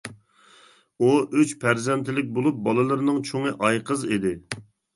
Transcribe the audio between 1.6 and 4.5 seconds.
پەرزەنتلىك بولۇپ، بالىلىرىنىڭ چوڭى ئايقىز ئىدى.